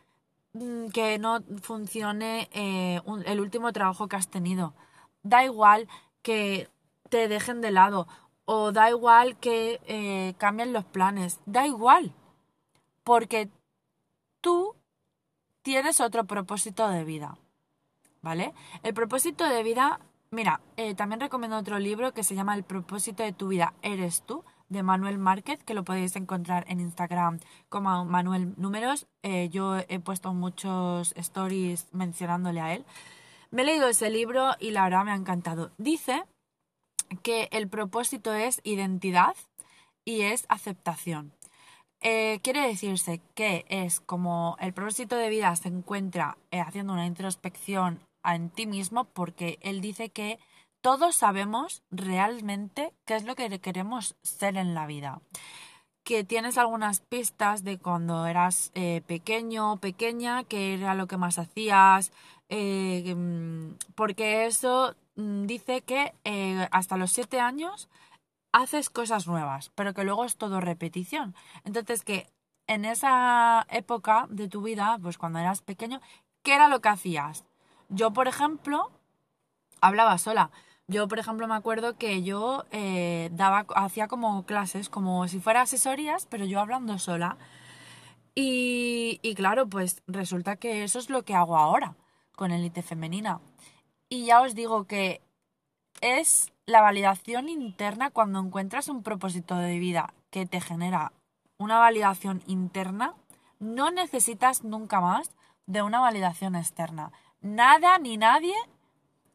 mm, 0.52 0.88
que 0.88 1.18
no 1.18 1.40
funcione 1.62 2.48
eh, 2.52 3.00
el 3.26 3.40
último 3.40 3.72
trabajo 3.72 4.08
que 4.08 4.16
has 4.16 4.28
tenido. 4.28 4.74
Da 5.22 5.44
igual 5.44 5.88
que 6.22 6.68
te 7.08 7.28
dejen 7.28 7.60
de 7.60 7.70
lado. 7.70 8.06
O 8.44 8.72
da 8.72 8.88
igual 8.88 9.36
que 9.36 9.80
eh, 9.86 10.34
cambien 10.38 10.72
los 10.72 10.84
planes. 10.84 11.40
Da 11.46 11.66
igual. 11.66 12.12
Porque 13.04 13.50
tú 14.40 14.74
tienes 15.62 16.00
otro 16.00 16.24
propósito 16.24 16.88
de 16.88 17.04
vida. 17.04 17.36
¿Vale? 18.22 18.54
El 18.82 18.94
propósito 18.94 19.48
de 19.48 19.62
vida, 19.62 20.00
mira, 20.30 20.60
eh, 20.76 20.94
también 20.94 21.20
recomiendo 21.20 21.56
otro 21.56 21.78
libro 21.78 22.12
que 22.12 22.24
se 22.24 22.34
llama 22.34 22.54
El 22.54 22.64
propósito 22.64 23.22
de 23.22 23.32
tu 23.32 23.48
vida 23.48 23.74
eres 23.82 24.22
tú, 24.22 24.44
de 24.68 24.82
Manuel 24.82 25.18
Márquez, 25.18 25.62
que 25.64 25.74
lo 25.74 25.84
podéis 25.84 26.16
encontrar 26.16 26.64
en 26.68 26.80
Instagram 26.80 27.40
como 27.68 28.04
Manuel 28.04 28.54
Números. 28.56 29.06
Eh, 29.22 29.48
yo 29.50 29.76
he 29.76 30.00
puesto 30.00 30.34
muchos 30.34 31.12
stories 31.16 31.86
mencionándole 31.92 32.60
a 32.60 32.74
él. 32.74 32.84
Me 33.50 33.62
he 33.62 33.64
leído 33.64 33.88
ese 33.88 34.10
libro 34.10 34.52
y 34.58 34.70
la 34.72 34.84
verdad 34.84 35.04
me 35.04 35.12
ha 35.12 35.16
encantado. 35.16 35.70
Dice 35.78 36.24
que 37.22 37.48
el 37.52 37.68
propósito 37.68 38.34
es 38.34 38.60
identidad 38.64 39.34
y 40.04 40.22
es 40.22 40.46
aceptación. 40.48 41.32
Eh, 42.00 42.38
quiere 42.42 42.66
decirse 42.66 43.20
que 43.34 43.64
es 43.68 44.00
como 44.00 44.56
el 44.60 44.72
propósito 44.72 45.16
de 45.16 45.28
vida 45.30 45.54
se 45.56 45.68
encuentra 45.68 46.38
eh, 46.52 46.60
haciendo 46.60 46.92
una 46.92 47.06
introspección 47.06 48.00
en 48.24 48.50
ti 48.50 48.66
mismo 48.66 49.04
porque 49.04 49.58
él 49.62 49.80
dice 49.80 50.10
que 50.10 50.38
todos 50.80 51.16
sabemos 51.16 51.82
realmente 51.90 52.92
qué 53.04 53.16
es 53.16 53.24
lo 53.24 53.34
que 53.34 53.58
queremos 53.58 54.14
ser 54.22 54.56
en 54.56 54.74
la 54.74 54.86
vida. 54.86 55.20
Que 56.04 56.22
tienes 56.22 56.56
algunas 56.56 57.00
pistas 57.00 57.64
de 57.64 57.78
cuando 57.78 58.26
eras 58.26 58.70
eh, 58.74 59.02
pequeño 59.06 59.72
o 59.72 59.76
pequeña, 59.78 60.44
qué 60.44 60.74
era 60.74 60.94
lo 60.94 61.08
que 61.08 61.16
más 61.16 61.38
hacías, 61.38 62.12
porque 63.94 64.46
eso 64.46 64.94
mm, 64.94 65.07
dice 65.18 65.82
que 65.82 66.12
hasta 66.70 66.96
los 66.96 67.10
siete 67.10 67.40
años 67.40 67.88
haces 68.52 68.88
cosas 68.90 69.26
nuevas, 69.26 69.70
pero 69.74 69.92
que 69.94 70.04
luego 70.04 70.24
es 70.24 70.36
todo 70.36 70.60
repetición. 70.60 71.34
Entonces 71.64 72.02
que 72.02 72.26
en 72.66 72.84
esa 72.84 73.66
época 73.70 74.26
de 74.30 74.48
tu 74.48 74.62
vida, 74.62 74.98
pues 75.02 75.18
cuando 75.18 75.38
eras 75.38 75.62
pequeño, 75.62 76.00
¿qué 76.42 76.54
era 76.54 76.68
lo 76.68 76.80
que 76.80 76.90
hacías? 76.90 77.44
Yo, 77.88 78.12
por 78.12 78.28
ejemplo, 78.28 78.90
hablaba 79.80 80.18
sola. 80.18 80.50
Yo, 80.86 81.08
por 81.08 81.18
ejemplo, 81.18 81.48
me 81.48 81.54
acuerdo 81.54 81.96
que 81.96 82.22
yo 82.22 82.64
eh, 82.70 83.30
daba, 83.32 83.66
hacía 83.74 84.08
como 84.08 84.44
clases, 84.44 84.88
como 84.88 85.28
si 85.28 85.40
fuera 85.40 85.62
asesorías, 85.62 86.26
pero 86.26 86.44
yo 86.44 86.60
hablando 86.60 86.98
sola. 86.98 87.36
Y, 88.34 89.18
y 89.22 89.34
claro, 89.34 89.66
pues 89.68 90.02
resulta 90.06 90.56
que 90.56 90.84
eso 90.84 90.98
es 90.98 91.10
lo 91.10 91.24
que 91.24 91.34
hago 91.34 91.56
ahora 91.56 91.96
con 92.36 92.52
Elite 92.52 92.82
Femenina. 92.82 93.40
Y 94.08 94.26
ya 94.26 94.40
os 94.40 94.54
digo 94.54 94.84
que 94.84 95.20
es 96.00 96.52
la 96.66 96.80
validación 96.80 97.48
interna 97.48 98.10
cuando 98.10 98.38
encuentras 98.38 98.88
un 98.88 99.02
propósito 99.02 99.56
de 99.56 99.78
vida 99.78 100.12
que 100.30 100.46
te 100.46 100.60
genera 100.60 101.12
una 101.58 101.78
validación 101.78 102.42
interna, 102.46 103.14
no 103.58 103.90
necesitas 103.90 104.64
nunca 104.64 105.00
más 105.00 105.30
de 105.66 105.82
una 105.82 106.00
validación 106.00 106.54
externa. 106.54 107.12
Nada 107.40 107.98
ni 107.98 108.16
nadie 108.16 108.54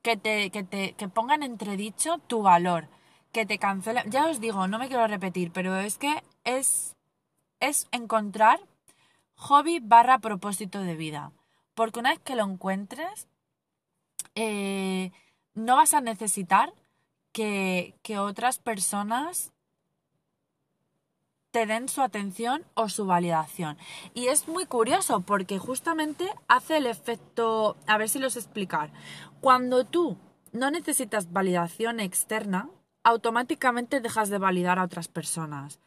que 0.01 0.17
te, 0.17 0.49
que 0.49 0.63
te 0.63 0.93
que 0.93 1.07
ponga 1.07 1.35
en 1.35 1.43
entredicho 1.43 2.17
tu 2.27 2.41
valor, 2.41 2.87
que 3.31 3.45
te 3.45 3.59
cancele. 3.59 4.03
Ya 4.07 4.27
os 4.27 4.39
digo, 4.39 4.67
no 4.67 4.79
me 4.79 4.87
quiero 4.87 5.07
repetir, 5.07 5.51
pero 5.51 5.75
es 5.77 5.97
que 5.97 6.23
es, 6.43 6.95
es 7.59 7.87
encontrar 7.91 8.59
hobby 9.35 9.79
barra 9.79 10.19
propósito 10.19 10.81
de 10.81 10.95
vida. 10.95 11.31
Porque 11.73 11.99
una 11.99 12.11
vez 12.11 12.19
que 12.19 12.35
lo 12.35 12.43
encuentres, 12.43 13.27
eh, 14.35 15.11
no 15.53 15.75
vas 15.75 15.93
a 15.93 16.01
necesitar 16.01 16.73
que, 17.31 17.95
que 18.01 18.17
otras 18.17 18.59
personas 18.59 19.53
te 21.53 21.67
den 21.67 21.87
su 21.87 22.01
atención 22.01 22.63
o 22.73 22.89
su 22.89 23.05
validación. 23.05 23.77
Y 24.15 24.27
es 24.27 24.47
muy 24.47 24.65
curioso 24.65 25.21
porque 25.21 25.59
justamente 25.59 26.27
hace 26.47 26.77
el 26.77 26.87
efecto, 26.87 27.77
a 27.85 27.99
ver 27.99 28.09
si 28.09 28.17
los 28.17 28.35
explicar. 28.35 28.91
Cuando 29.39 29.85
tú 29.85 30.17
no 30.51 30.71
necesitas 30.71 31.31
validación 31.31 31.99
externa, 31.99 32.69
automáticamente 33.03 34.01
dejas 34.01 34.29
de 34.29 34.39
validar 34.39 34.79
a 34.79 34.83
otras 34.83 35.07
personas. 35.07 35.79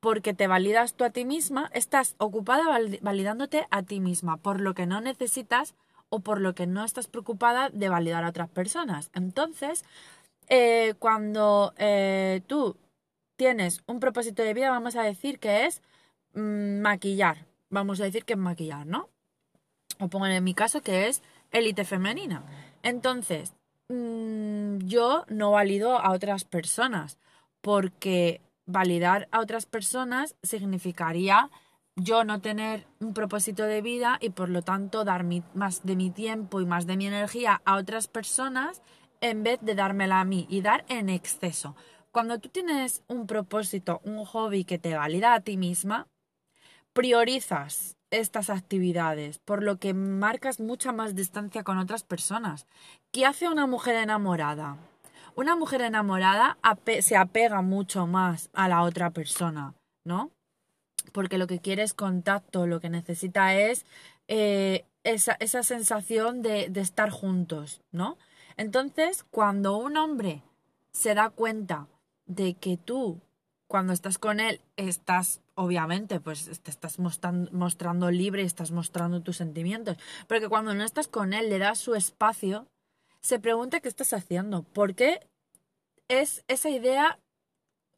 Porque 0.00 0.32
te 0.32 0.46
validas 0.46 0.94
tú 0.94 1.04
a 1.04 1.10
ti 1.10 1.26
misma, 1.26 1.70
estás 1.74 2.14
ocupada 2.16 2.64
validándote 3.02 3.66
a 3.70 3.82
ti 3.82 4.00
misma, 4.00 4.38
por 4.38 4.58
lo 4.58 4.72
que 4.72 4.86
no 4.86 5.02
necesitas 5.02 5.74
o 6.10 6.20
por 6.20 6.40
lo 6.40 6.54
que 6.54 6.66
no 6.66 6.84
estás 6.84 7.06
preocupada 7.06 7.70
de 7.70 7.88
validar 7.88 8.24
a 8.24 8.28
otras 8.28 8.50
personas. 8.50 9.10
Entonces, 9.14 9.84
eh, 10.48 10.94
cuando 10.98 11.72
eh, 11.78 12.42
tú 12.46 12.76
tienes 13.36 13.82
un 13.86 14.00
propósito 14.00 14.42
de 14.42 14.52
vida, 14.52 14.70
vamos 14.70 14.96
a 14.96 15.02
decir 15.02 15.38
que 15.38 15.64
es 15.64 15.80
mm, 16.34 16.80
maquillar. 16.80 17.46
Vamos 17.70 18.00
a 18.00 18.04
decir 18.04 18.24
que 18.24 18.34
es 18.34 18.38
maquillar, 18.38 18.86
¿no? 18.86 19.08
O 20.00 20.08
pongo 20.08 20.26
en 20.26 20.44
mi 20.44 20.54
caso 20.54 20.82
que 20.82 21.08
es 21.08 21.22
élite 21.52 21.84
femenina. 21.84 22.42
Entonces, 22.82 23.54
mm, 23.88 24.78
yo 24.78 25.24
no 25.28 25.52
valido 25.52 25.98
a 25.98 26.10
otras 26.10 26.44
personas 26.44 27.18
porque 27.60 28.40
validar 28.66 29.28
a 29.30 29.40
otras 29.40 29.66
personas 29.66 30.36
significaría 30.42 31.50
yo 32.02 32.24
no 32.24 32.40
tener 32.40 32.86
un 32.98 33.14
propósito 33.14 33.64
de 33.64 33.82
vida 33.82 34.18
y 34.20 34.30
por 34.30 34.48
lo 34.48 34.62
tanto 34.62 35.04
dar 35.04 35.24
más 35.54 35.84
de 35.84 35.96
mi 35.96 36.10
tiempo 36.10 36.60
y 36.60 36.66
más 36.66 36.86
de 36.86 36.96
mi 36.96 37.06
energía 37.06 37.62
a 37.64 37.76
otras 37.76 38.08
personas 38.08 38.82
en 39.20 39.42
vez 39.42 39.60
de 39.60 39.74
dármela 39.74 40.20
a 40.20 40.24
mí 40.24 40.46
y 40.48 40.62
dar 40.62 40.84
en 40.88 41.08
exceso. 41.08 41.76
Cuando 42.10 42.38
tú 42.38 42.48
tienes 42.48 43.02
un 43.06 43.26
propósito, 43.26 44.00
un 44.04 44.24
hobby 44.24 44.64
que 44.64 44.78
te 44.78 44.94
valida 44.94 45.34
a 45.34 45.40
ti 45.40 45.56
misma, 45.56 46.08
priorizas 46.92 47.96
estas 48.10 48.50
actividades, 48.50 49.38
por 49.38 49.62
lo 49.62 49.78
que 49.78 49.94
marcas 49.94 50.58
mucha 50.58 50.92
más 50.92 51.14
distancia 51.14 51.62
con 51.62 51.78
otras 51.78 52.02
personas. 52.02 52.66
¿Qué 53.12 53.26
hace 53.26 53.48
una 53.48 53.66
mujer 53.66 53.94
enamorada? 53.96 54.78
Una 55.36 55.54
mujer 55.54 55.82
enamorada 55.82 56.58
se 57.00 57.16
apega 57.16 57.62
mucho 57.62 58.06
más 58.06 58.50
a 58.52 58.68
la 58.68 58.82
otra 58.82 59.10
persona, 59.10 59.74
¿no? 60.04 60.32
Porque 61.12 61.38
lo 61.38 61.46
que 61.46 61.60
quiere 61.60 61.82
es 61.82 61.94
contacto, 61.94 62.66
lo 62.66 62.80
que 62.80 62.90
necesita 62.90 63.54
es 63.54 63.86
eh, 64.28 64.84
esa, 65.04 65.36
esa, 65.40 65.62
sensación 65.62 66.42
de, 66.42 66.68
de 66.68 66.80
estar 66.80 67.10
juntos, 67.10 67.80
¿no? 67.92 68.18
Entonces, 68.56 69.24
cuando 69.30 69.76
un 69.76 69.96
hombre 69.96 70.42
se 70.92 71.14
da 71.14 71.30
cuenta 71.30 71.86
de 72.26 72.54
que 72.54 72.76
tú 72.76 73.20
cuando 73.70 73.92
estás 73.92 74.18
con 74.18 74.40
él, 74.40 74.60
estás, 74.76 75.42
obviamente, 75.54 76.18
pues 76.18 76.60
te 76.60 76.72
estás 76.72 76.98
mostrando, 76.98 78.10
libre, 78.10 78.42
estás 78.42 78.72
mostrando 78.72 79.22
tus 79.22 79.36
sentimientos. 79.36 79.96
Pero 80.26 80.40
que 80.40 80.48
cuando 80.48 80.74
no 80.74 80.82
estás 80.82 81.06
con 81.06 81.32
él, 81.34 81.48
le 81.48 81.60
das 81.60 81.78
su 81.78 81.94
espacio, 81.94 82.66
se 83.20 83.38
pregunta 83.38 83.78
qué 83.78 83.86
estás 83.86 84.12
haciendo. 84.12 84.64
¿Por 84.64 84.96
qué 84.96 85.20
es 86.08 86.44
esa 86.48 86.68
idea 86.68 87.20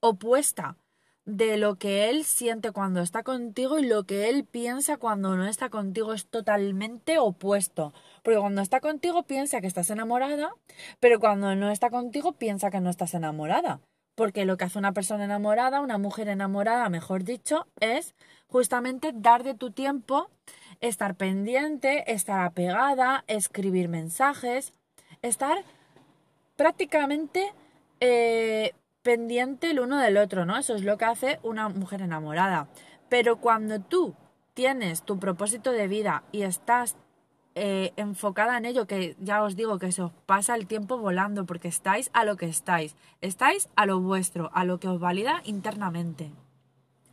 opuesta 0.00 0.76
de 1.24 1.56
lo 1.56 1.76
que 1.76 2.10
él 2.10 2.24
siente 2.24 2.72
cuando 2.72 3.00
está 3.00 3.22
contigo 3.22 3.78
y 3.78 3.86
lo 3.86 4.04
que 4.04 4.28
él 4.28 4.44
piensa 4.44 4.96
cuando 4.96 5.36
no 5.36 5.46
está 5.46 5.70
contigo 5.70 6.12
es 6.12 6.26
totalmente 6.26 7.18
opuesto. 7.18 7.92
Porque 8.22 8.40
cuando 8.40 8.60
está 8.60 8.80
contigo 8.80 9.22
piensa 9.22 9.60
que 9.60 9.66
estás 9.66 9.90
enamorada, 9.90 10.54
pero 11.00 11.20
cuando 11.20 11.54
no 11.54 11.70
está 11.70 11.90
contigo 11.90 12.32
piensa 12.32 12.70
que 12.70 12.80
no 12.80 12.90
estás 12.90 13.14
enamorada. 13.14 13.80
Porque 14.14 14.44
lo 14.44 14.56
que 14.56 14.64
hace 14.64 14.78
una 14.78 14.92
persona 14.92 15.24
enamorada, 15.24 15.80
una 15.80 15.96
mujer 15.96 16.28
enamorada, 16.28 16.88
mejor 16.90 17.24
dicho, 17.24 17.66
es 17.80 18.14
justamente 18.46 19.12
dar 19.14 19.42
de 19.42 19.54
tu 19.54 19.70
tiempo, 19.70 20.28
estar 20.80 21.14
pendiente, 21.14 22.12
estar 22.12 22.40
apegada, 22.44 23.24
escribir 23.26 23.88
mensajes, 23.88 24.74
estar 25.22 25.64
prácticamente 26.56 27.52
eh, 28.00 28.72
pendiente 29.02 29.70
el 29.70 29.80
uno 29.80 29.98
del 29.98 30.16
otro, 30.16 30.44
¿no? 30.44 30.56
Eso 30.56 30.74
es 30.74 30.82
lo 30.82 30.96
que 30.96 31.04
hace 31.04 31.40
una 31.42 31.68
mujer 31.68 32.02
enamorada. 32.02 32.68
Pero 33.08 33.36
cuando 33.36 33.80
tú 33.80 34.14
tienes 34.54 35.02
tu 35.02 35.18
propósito 35.18 35.72
de 35.72 35.88
vida 35.88 36.24
y 36.32 36.42
estás 36.42 36.96
eh, 37.54 37.92
enfocada 37.96 38.56
en 38.56 38.64
ello, 38.64 38.86
que 38.86 39.16
ya 39.20 39.42
os 39.42 39.56
digo 39.56 39.78
que 39.78 39.86
eso 39.86 40.12
pasa 40.26 40.54
el 40.54 40.66
tiempo 40.66 40.96
volando 40.98 41.44
porque 41.44 41.68
estáis 41.68 42.10
a 42.14 42.24
lo 42.24 42.36
que 42.36 42.46
estáis, 42.46 42.96
estáis 43.20 43.68
a 43.76 43.84
lo 43.84 44.00
vuestro, 44.00 44.50
a 44.54 44.64
lo 44.64 44.78
que 44.78 44.88
os 44.88 44.98
valida 44.98 45.42
internamente. 45.44 46.32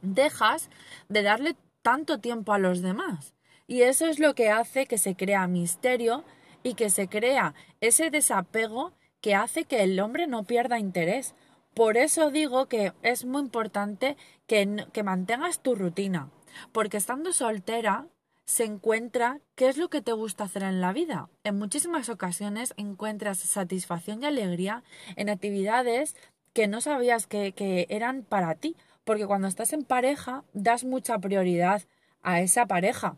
Dejas 0.01 0.69
de 1.09 1.23
darle 1.23 1.57
tanto 1.81 2.19
tiempo 2.19 2.53
a 2.53 2.59
los 2.59 2.81
demás. 2.81 3.33
Y 3.67 3.81
eso 3.81 4.07
es 4.07 4.19
lo 4.19 4.33
que 4.33 4.49
hace 4.49 4.85
que 4.85 4.97
se 4.97 5.15
crea 5.15 5.45
misterio 5.47 6.23
y 6.63 6.73
que 6.73 6.89
se 6.89 7.07
crea 7.07 7.53
ese 7.81 8.09
desapego 8.09 8.93
que 9.21 9.35
hace 9.35 9.65
que 9.65 9.83
el 9.83 9.99
hombre 9.99 10.27
no 10.27 10.43
pierda 10.43 10.79
interés. 10.79 11.35
Por 11.73 11.97
eso 11.97 12.31
digo 12.31 12.67
que 12.67 12.93
es 13.01 13.25
muy 13.25 13.41
importante 13.41 14.17
que, 14.47 14.85
que 14.91 15.03
mantengas 15.03 15.61
tu 15.61 15.75
rutina, 15.75 16.29
porque 16.71 16.97
estando 16.97 17.31
soltera 17.33 18.07
se 18.45 18.63
encuentra 18.63 19.41
qué 19.55 19.69
es 19.69 19.77
lo 19.77 19.89
que 19.89 20.01
te 20.01 20.11
gusta 20.11 20.45
hacer 20.45 20.63
en 20.63 20.81
la 20.81 20.91
vida. 20.91 21.29
En 21.43 21.59
muchísimas 21.59 22.09
ocasiones 22.09 22.73
encuentras 22.77 23.37
satisfacción 23.37 24.23
y 24.23 24.25
alegría 24.25 24.83
en 25.15 25.29
actividades 25.29 26.15
que 26.53 26.67
no 26.67 26.81
sabías 26.81 27.27
que, 27.27 27.51
que 27.51 27.85
eran 27.89 28.23
para 28.23 28.55
ti, 28.55 28.75
porque 29.03 29.27
cuando 29.27 29.47
estás 29.47 29.71
en 29.71 29.83
pareja 29.83 30.43
das 30.53 30.83
mucha 30.83 31.19
prioridad 31.19 31.83
a 32.23 32.41
esa 32.41 32.65
pareja. 32.65 33.17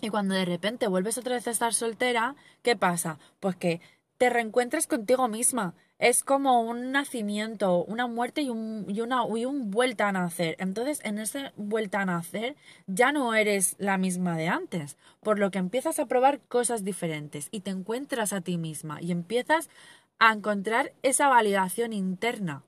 Y 0.00 0.10
cuando 0.10 0.34
de 0.34 0.44
repente 0.44 0.86
vuelves 0.86 1.18
otra 1.18 1.34
vez 1.34 1.46
a 1.48 1.50
estar 1.50 1.74
soltera, 1.74 2.36
¿qué 2.62 2.76
pasa? 2.76 3.18
Pues 3.40 3.56
que 3.56 3.80
te 4.18 4.30
reencuentras 4.30 4.86
contigo 4.86 5.28
misma, 5.28 5.74
es 5.98 6.24
como 6.24 6.62
un 6.62 6.92
nacimiento, 6.92 7.84
una 7.84 8.06
muerte 8.06 8.42
y 8.42 8.50
un, 8.50 8.86
y 8.88 9.00
una 9.00 9.22
y 9.34 9.44
un 9.44 9.70
vuelta 9.70 10.08
a 10.08 10.12
nacer. 10.12 10.56
Entonces, 10.58 11.00
en 11.04 11.18
ese 11.18 11.52
vuelta 11.56 12.00
a 12.00 12.04
nacer 12.04 12.56
ya 12.86 13.12
no 13.12 13.34
eres 13.34 13.76
la 13.78 13.96
misma 13.96 14.36
de 14.36 14.48
antes, 14.48 14.96
por 15.20 15.38
lo 15.38 15.50
que 15.50 15.58
empiezas 15.58 15.98
a 15.98 16.06
probar 16.06 16.40
cosas 16.40 16.84
diferentes 16.84 17.48
y 17.50 17.60
te 17.60 17.70
encuentras 17.70 18.32
a 18.32 18.40
ti 18.40 18.58
misma 18.58 19.00
y 19.00 19.12
empiezas 19.12 19.70
a 20.18 20.32
encontrar 20.32 20.92
esa 21.02 21.28
validación 21.28 21.92
interna. 21.92 22.64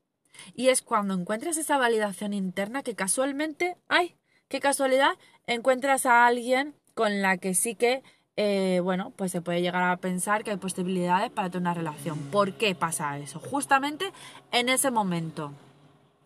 Y 0.54 0.68
es 0.68 0.82
cuando 0.82 1.14
encuentras 1.14 1.56
esa 1.56 1.78
validación 1.78 2.32
interna 2.32 2.82
que 2.82 2.94
casualmente, 2.94 3.76
¡ay! 3.88 4.16
¡Qué 4.48 4.60
casualidad! 4.60 5.12
Encuentras 5.46 6.06
a 6.06 6.26
alguien 6.26 6.74
con 6.94 7.22
la 7.22 7.38
que 7.38 7.54
sí 7.54 7.74
que 7.74 8.02
eh, 8.36 8.80
bueno, 8.82 9.12
pues 9.16 9.32
se 9.32 9.40
puede 9.40 9.62
llegar 9.62 9.82
a 9.82 9.96
pensar 9.96 10.44
que 10.44 10.50
hay 10.50 10.56
posibilidades 10.58 11.30
para 11.30 11.48
tener 11.48 11.62
una 11.62 11.74
relación. 11.74 12.18
¿Por 12.30 12.52
qué 12.54 12.74
pasa 12.74 13.18
eso? 13.18 13.40
Justamente 13.40 14.12
en 14.52 14.68
ese 14.68 14.90
momento 14.90 15.52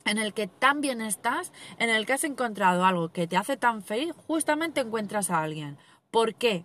en 0.04 0.18
el 0.18 0.34
que 0.34 0.48
tan 0.48 0.80
bien 0.80 1.00
estás, 1.00 1.52
en 1.78 1.88
el 1.88 2.06
que 2.06 2.14
has 2.14 2.24
encontrado 2.24 2.84
algo 2.84 3.10
que 3.10 3.26
te 3.26 3.36
hace 3.36 3.56
tan 3.56 3.82
feliz, 3.82 4.12
justamente 4.26 4.80
encuentras 4.80 5.30
a 5.30 5.42
alguien. 5.42 5.78
¿Por 6.10 6.34
qué? 6.34 6.64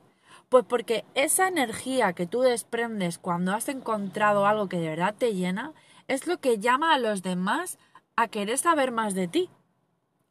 Pues 0.49 0.65
porque 0.67 1.05
esa 1.13 1.47
energía 1.47 2.13
que 2.13 2.25
tú 2.25 2.41
desprendes 2.41 3.19
cuando 3.19 3.53
has 3.53 3.69
encontrado 3.69 4.47
algo 4.47 4.69
que 4.69 4.79
de 4.79 4.89
verdad 4.89 5.15
te 5.15 5.33
llena, 5.33 5.73
es 6.07 6.27
lo 6.27 6.39
que 6.39 6.59
llama 6.59 6.93
a 6.93 6.99
los 6.99 7.21
demás 7.21 7.77
a 8.15 8.27
querer 8.27 8.57
saber 8.57 8.91
más 8.91 9.13
de 9.13 9.27
ti. 9.27 9.49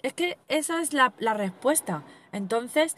Es 0.03 0.13
que 0.13 0.39
esa 0.49 0.81
es 0.81 0.93
la, 0.93 1.13
la 1.19 1.35
respuesta. 1.35 2.03
Entonces, 2.33 2.97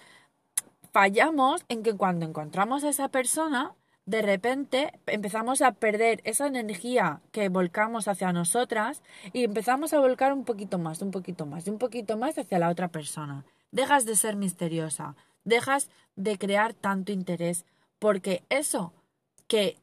fallamos 0.96 1.62
en 1.68 1.82
que 1.82 1.92
cuando 1.92 2.24
encontramos 2.24 2.82
a 2.82 2.88
esa 2.88 3.08
persona, 3.08 3.74
de 4.06 4.22
repente 4.22 4.98
empezamos 5.04 5.60
a 5.60 5.72
perder 5.72 6.22
esa 6.24 6.46
energía 6.46 7.20
que 7.32 7.50
volcamos 7.50 8.08
hacia 8.08 8.32
nosotras 8.32 9.02
y 9.34 9.44
empezamos 9.44 9.92
a 9.92 10.00
volcar 10.00 10.32
un 10.32 10.46
poquito 10.46 10.78
más, 10.78 11.02
un 11.02 11.10
poquito 11.10 11.44
más, 11.44 11.68
un 11.68 11.76
poquito 11.76 12.16
más 12.16 12.38
hacia 12.38 12.58
la 12.58 12.70
otra 12.70 12.88
persona. 12.88 13.44
Dejas 13.72 14.06
de 14.06 14.16
ser 14.16 14.36
misteriosa, 14.36 15.16
dejas 15.44 15.90
de 16.14 16.38
crear 16.38 16.72
tanto 16.72 17.12
interés, 17.12 17.66
porque 17.98 18.42
eso 18.48 18.94
que 19.48 19.76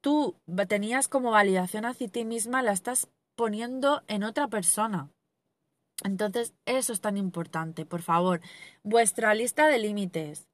tú 0.00 0.34
tenías 0.66 1.08
como 1.08 1.32
validación 1.32 1.84
hacia 1.84 2.08
ti 2.08 2.24
misma 2.24 2.62
la 2.62 2.72
estás 2.72 3.08
poniendo 3.34 4.02
en 4.08 4.22
otra 4.22 4.48
persona. 4.48 5.10
Entonces, 6.04 6.54
eso 6.66 6.92
es 6.92 7.00
tan 7.00 7.16
importante, 7.16 7.86
por 7.86 8.02
favor. 8.02 8.40
Vuestra 8.82 9.34
lista 9.34 9.66
de 9.68 9.78
límites. 9.78 10.48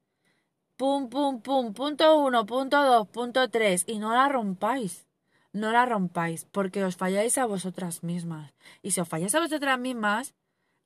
Pum, 0.77 1.09
pum, 1.09 1.41
pum, 1.41 1.73
punto 1.73 2.17
uno, 2.17 2.45
punto 2.45 2.83
dos, 2.83 3.07
punto 3.07 3.49
tres. 3.49 3.83
Y 3.87 3.99
no 3.99 4.13
la 4.13 4.29
rompáis. 4.29 5.05
No 5.51 5.71
la 5.71 5.85
rompáis, 5.85 6.45
porque 6.45 6.83
os 6.83 6.95
falláis 6.95 7.37
a 7.37 7.45
vosotras 7.45 8.03
mismas. 8.03 8.53
Y 8.81 8.91
si 8.91 9.01
os 9.01 9.07
falláis 9.07 9.35
a 9.35 9.39
vosotras 9.39 9.77
mismas, 9.77 10.33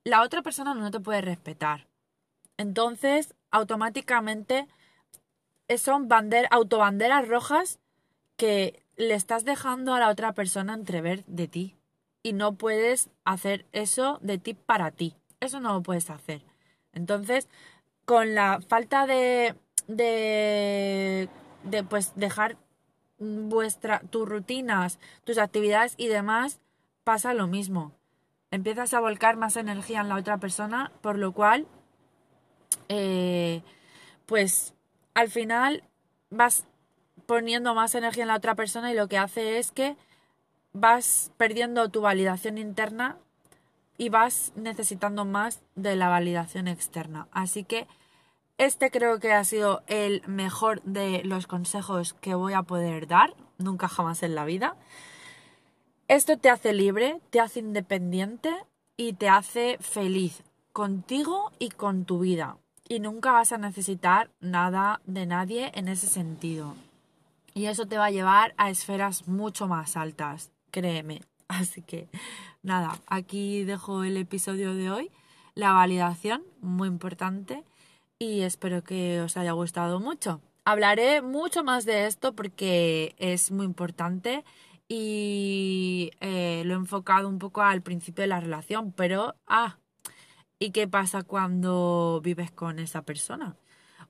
la 0.03 0.21
otra 0.23 0.41
persona 0.41 0.73
no 0.73 0.91
te 0.91 0.99
puede 0.99 1.21
respetar. 1.21 1.87
Entonces, 2.57 3.33
automáticamente 3.51 4.67
son 5.77 6.07
bander, 6.07 6.47
autobanderas 6.51 7.27
rojas 7.27 7.79
que 8.35 8.83
le 8.97 9.13
estás 9.13 9.45
dejando 9.45 9.93
a 9.93 9.99
la 9.99 10.09
otra 10.09 10.33
persona 10.33 10.73
entrever 10.73 11.23
de 11.25 11.47
ti 11.47 11.76
y 12.27 12.33
no 12.33 12.55
puedes 12.55 13.09
hacer 13.23 13.65
eso 13.71 14.19
de 14.21 14.37
ti 14.37 14.53
para 14.53 14.91
ti. 14.91 15.15
Eso 15.39 15.61
no 15.61 15.71
lo 15.71 15.81
puedes 15.81 16.09
hacer. 16.09 16.41
Entonces, 16.91 17.47
con 18.03 18.35
la 18.35 18.59
falta 18.67 19.07
de, 19.07 19.55
de, 19.87 21.29
de 21.63 21.83
pues 21.85 22.11
dejar 22.17 22.57
vuestra, 23.17 24.01
tus 24.09 24.27
rutinas, 24.27 24.99
tus 25.23 25.37
actividades 25.37 25.93
y 25.95 26.07
demás, 26.07 26.59
pasa 27.05 27.33
lo 27.33 27.47
mismo. 27.47 27.93
Empiezas 28.51 28.93
a 28.93 28.99
volcar 28.99 29.37
más 29.37 29.55
energía 29.55 30.01
en 30.01 30.09
la 30.09 30.15
otra 30.15 30.37
persona, 30.37 30.91
por 30.99 31.17
lo 31.17 31.31
cual, 31.31 31.65
eh, 32.89 33.61
pues 34.25 34.73
al 35.13 35.29
final 35.29 35.81
vas 36.29 36.65
poniendo 37.25 37.73
más 37.73 37.95
energía 37.95 38.23
en 38.23 38.29
la 38.29 38.35
otra 38.35 38.55
persona 38.55 38.91
y 38.91 38.95
lo 38.95 39.07
que 39.07 39.17
hace 39.17 39.59
es 39.59 39.71
que 39.71 39.95
vas 40.73 41.31
perdiendo 41.37 41.89
tu 41.89 42.01
validación 42.01 42.57
interna 42.57 43.17
y 43.97 44.09
vas 44.09 44.51
necesitando 44.55 45.25
más 45.25 45.61
de 45.75 45.95
la 45.95 46.09
validación 46.09 46.67
externa. 46.67 47.27
Así 47.31 47.63
que 47.63 47.87
este 48.57 48.91
creo 48.91 49.19
que 49.19 49.33
ha 49.33 49.43
sido 49.43 49.83
el 49.87 50.21
mejor 50.27 50.81
de 50.83 51.23
los 51.23 51.47
consejos 51.47 52.13
que 52.13 52.35
voy 52.35 52.53
a 52.53 52.63
poder 52.63 53.07
dar, 53.07 53.35
nunca 53.57 53.87
jamás 53.87 54.23
en 54.23 54.35
la 54.35 54.45
vida. 54.45 54.75
Esto 56.07 56.37
te 56.37 56.49
hace 56.49 56.73
libre, 56.73 57.19
te 57.29 57.39
hace 57.39 57.59
independiente 57.59 58.53
y 58.95 59.13
te 59.13 59.29
hace 59.29 59.77
feliz 59.79 60.43
contigo 60.73 61.51
y 61.59 61.69
con 61.69 62.05
tu 62.05 62.19
vida. 62.19 62.57
Y 62.87 62.99
nunca 62.99 63.31
vas 63.31 63.51
a 63.51 63.57
necesitar 63.57 64.29
nada 64.39 65.01
de 65.05 65.25
nadie 65.25 65.71
en 65.75 65.87
ese 65.87 66.07
sentido. 66.07 66.75
Y 67.53 67.65
eso 67.65 67.85
te 67.87 67.97
va 67.97 68.05
a 68.05 68.11
llevar 68.11 68.53
a 68.57 68.69
esferas 68.69 69.27
mucho 69.27 69.67
más 69.67 69.97
altas 69.97 70.51
créeme. 70.77 71.21
Así 71.47 71.81
que 71.81 72.07
nada, 72.61 72.99
aquí 73.07 73.63
dejo 73.63 74.03
el 74.03 74.17
episodio 74.17 74.75
de 74.75 74.91
hoy. 74.91 75.11
La 75.55 75.73
validación, 75.73 76.43
muy 76.61 76.87
importante, 76.87 77.63
y 78.19 78.41
espero 78.41 78.83
que 78.83 79.21
os 79.21 79.37
haya 79.37 79.53
gustado 79.53 79.99
mucho. 79.99 80.39
Hablaré 80.65 81.23
mucho 81.23 81.63
más 81.63 81.85
de 81.85 82.05
esto 82.05 82.35
porque 82.35 83.15
es 83.17 83.51
muy 83.51 83.65
importante 83.65 84.43
y 84.87 86.11
eh, 86.19 86.61
lo 86.65 86.73
he 86.73 86.77
enfocado 86.77 87.27
un 87.27 87.39
poco 87.39 87.61
al 87.61 87.81
principio 87.81 88.21
de 88.21 88.27
la 88.27 88.39
relación, 88.39 88.91
pero, 88.91 89.35
ah, 89.47 89.77
¿y 90.59 90.71
qué 90.71 90.87
pasa 90.87 91.23
cuando 91.23 92.21
vives 92.23 92.51
con 92.51 92.77
esa 92.77 93.01
persona? 93.01 93.55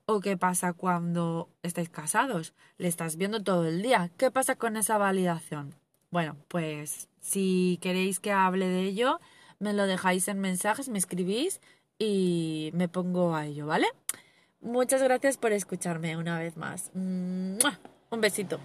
¿O 0.04 0.20
qué 0.20 0.36
pasa 0.36 0.74
cuando 0.74 1.48
estáis 1.62 1.88
casados? 1.88 2.52
Le 2.76 2.88
estás 2.88 3.16
viendo 3.16 3.42
todo 3.42 3.66
el 3.66 3.80
día. 3.82 4.10
¿Qué 4.18 4.30
pasa 4.30 4.56
con 4.56 4.76
esa 4.76 4.98
validación? 4.98 5.74
Bueno, 6.10 6.36
pues 6.48 7.08
si 7.20 7.78
queréis 7.82 8.20
que 8.20 8.32
hable 8.32 8.66
de 8.66 8.82
ello, 8.82 9.20
me 9.58 9.72
lo 9.72 9.86
dejáis 9.86 10.28
en 10.28 10.40
mensajes, 10.40 10.88
me 10.88 10.98
escribís 10.98 11.60
y 11.98 12.70
me 12.74 12.88
pongo 12.88 13.34
a 13.34 13.46
ello, 13.46 13.66
¿vale? 13.66 13.86
Muchas 14.60 15.02
gracias 15.02 15.36
por 15.36 15.52
escucharme 15.52 16.16
una 16.16 16.38
vez 16.38 16.56
más. 16.56 16.90
Un 16.94 17.58
besito. 18.20 18.58